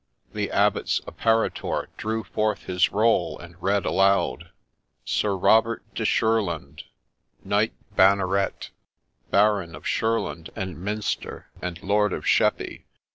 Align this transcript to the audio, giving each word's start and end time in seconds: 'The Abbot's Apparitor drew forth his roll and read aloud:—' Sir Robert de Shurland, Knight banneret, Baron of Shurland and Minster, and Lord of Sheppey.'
'The 0.33 0.49
Abbot's 0.49 0.99
Apparitor 1.05 1.87
drew 1.95 2.23
forth 2.23 2.63
his 2.63 2.91
roll 2.91 3.37
and 3.37 3.61
read 3.61 3.85
aloud:—' 3.85 4.49
Sir 5.05 5.35
Robert 5.37 5.83
de 5.93 6.05
Shurland, 6.05 6.81
Knight 7.43 7.73
banneret, 7.95 8.71
Baron 9.29 9.75
of 9.75 9.83
Shurland 9.83 10.49
and 10.55 10.83
Minster, 10.83 11.51
and 11.61 11.83
Lord 11.83 12.13
of 12.13 12.25
Sheppey.' 12.25 12.87